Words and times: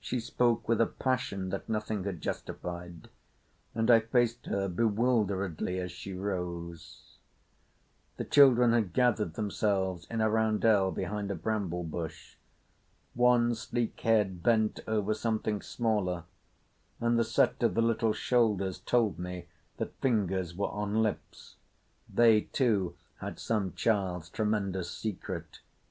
She 0.00 0.20
spoke 0.20 0.66
with 0.66 0.80
a 0.80 0.86
passion 0.86 1.50
that 1.50 1.68
nothing 1.68 2.04
had 2.04 2.22
justified, 2.22 3.10
and 3.74 3.90
I 3.90 4.00
faced 4.00 4.46
her 4.46 4.68
bewilderedly 4.68 5.78
as 5.80 5.92
she 5.92 6.14
rose. 6.14 7.18
The 8.16 8.24
children 8.24 8.72
had 8.72 8.94
gathered 8.94 9.34
themselves 9.34 10.06
in 10.10 10.22
a 10.22 10.30
roundel 10.30 10.92
behind 10.92 11.30
a 11.30 11.34
bramble 11.34 11.84
bush. 11.84 12.36
One 13.12 13.54
sleek 13.54 14.00
head 14.00 14.42
bent 14.42 14.80
over 14.86 15.12
something 15.12 15.60
smaller, 15.60 16.24
and 16.98 17.18
the 17.18 17.24
set 17.24 17.62
of 17.62 17.74
the 17.74 17.82
little 17.82 18.14
shoulders 18.14 18.78
told 18.78 19.18
me 19.18 19.44
that 19.76 19.94
fingers 20.00 20.54
were 20.56 20.70
on 20.70 21.02
lips. 21.02 21.56
They, 22.08 22.40
too, 22.40 22.96
had 23.18 23.38
some 23.38 23.74
child's 23.74 24.30
tremendous 24.30 24.90
secret. 24.90 25.60